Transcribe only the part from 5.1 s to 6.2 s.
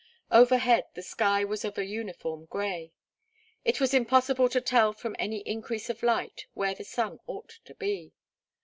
any increase of